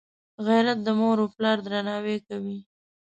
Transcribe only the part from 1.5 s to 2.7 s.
درناوی کوي